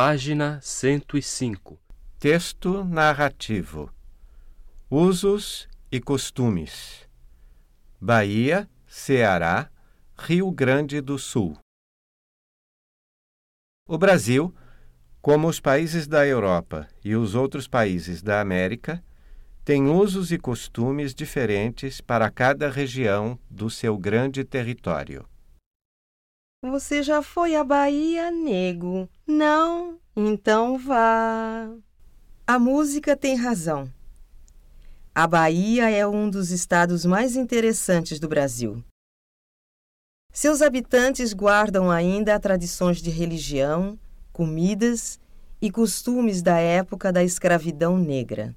[0.00, 1.76] Página 105.
[2.20, 3.92] Texto narrativo.
[4.88, 7.04] Usos e costumes.
[8.00, 9.68] Bahia, Ceará,
[10.16, 11.58] Rio Grande do Sul.
[13.88, 14.54] O Brasil,
[15.20, 19.02] como os países da Europa e os outros países da América,
[19.64, 25.28] tem usos e costumes diferentes para cada região do seu grande território.
[26.62, 29.08] Você já foi à Bahia, nego?
[29.24, 29.96] Não?
[30.16, 31.70] Então vá.
[32.44, 33.88] A música tem razão.
[35.14, 38.82] A Bahia é um dos estados mais interessantes do Brasil.
[40.32, 43.96] Seus habitantes guardam ainda tradições de religião,
[44.32, 45.20] comidas
[45.62, 48.52] e costumes da época da escravidão negra.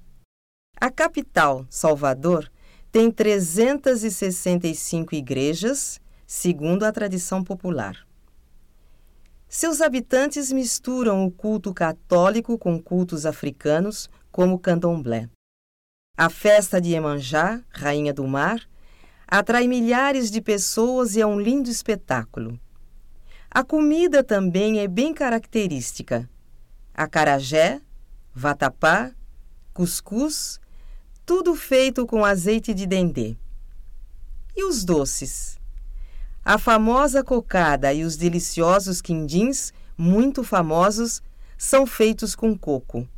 [0.80, 2.50] A capital, Salvador,
[2.90, 6.01] tem 365 igrejas,
[6.34, 8.06] segundo a tradição popular.
[9.46, 15.28] Seus habitantes misturam o culto católico com cultos africanos, como o candomblé.
[16.16, 18.66] A festa de Emanjá, rainha do mar,
[19.28, 22.58] atrai milhares de pessoas e é um lindo espetáculo.
[23.50, 26.28] A comida também é bem característica.
[26.94, 27.82] Acarajé,
[28.34, 29.12] vatapá,
[29.74, 30.58] cuscuz,
[31.26, 33.36] tudo feito com azeite de dendê.
[34.56, 35.60] E os doces?
[36.44, 41.22] A famosa cocada e os deliciosos quindins, muito famosos,
[41.56, 43.08] são feitos com coco.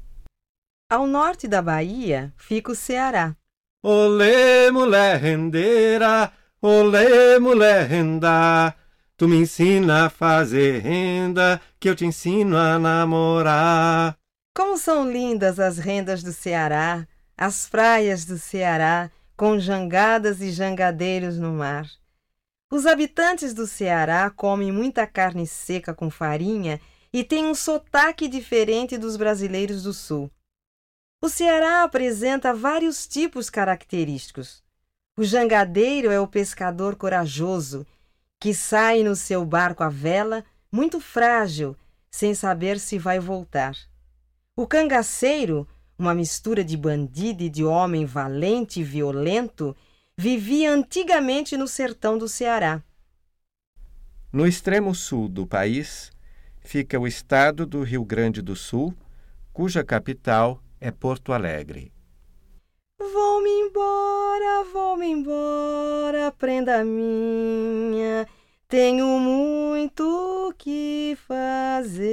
[0.91, 3.34] Ao norte da Bahia fica o Ceará.
[3.83, 8.75] Olê, mulher rendeira, olê, mulher renda.
[9.16, 14.19] Tu me ensina a fazer renda, que eu te ensino a namorar.
[14.55, 17.06] Como são lindas as rendas do Ceará,
[17.38, 21.86] as praias do Ceará, com jangadas e jangadeiros no mar.
[22.75, 26.81] Os habitantes do Ceará comem muita carne seca com farinha
[27.12, 30.28] e têm um sotaque diferente dos brasileiros do Sul.
[31.22, 34.60] O Ceará apresenta vários tipos característicos.
[35.16, 37.87] O jangadeiro é o pescador corajoso
[38.41, 41.76] que sai no seu barco à vela, muito frágil,
[42.10, 43.76] sem saber se vai voltar.
[44.56, 45.65] O cangaceiro,
[45.97, 49.76] uma mistura de bandido e de homem valente e violento,
[50.16, 52.82] vivia antigamente no sertão do Ceará.
[54.32, 56.10] No extremo sul do país
[56.60, 58.94] fica o estado do Rio Grande do Sul,
[59.52, 61.92] cuja capital é Porto Alegre.
[62.98, 68.26] Vou-me embora, vou-me embora, prenda minha,
[68.66, 72.04] tenho muito que fazer.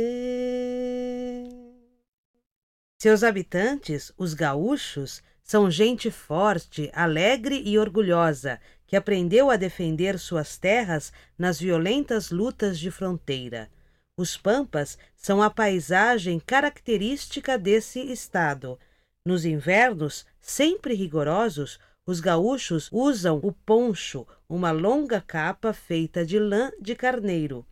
[2.99, 8.57] Seus habitantes, os gaúchos, são gente forte, alegre e orgulhosa,
[8.87, 13.69] que aprendeu a defender suas terras nas violentas lutas de fronteira.
[14.15, 18.79] Os pampas são a paisagem característica desse estado.
[19.25, 26.71] Nos invernos, sempre rigorosos, os gaúchos usam o poncho, uma longa capa feita de lã
[26.79, 27.65] de carneiro.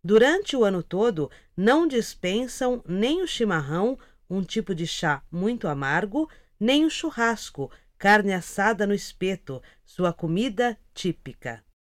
[0.00, 3.98] Durante o ano todo, não dispensam nem o chimarrão,
[4.30, 10.78] um tipo de chá muito amargo, nem o churrasco, carne assada no espeto, sua comida
[10.94, 11.65] típica.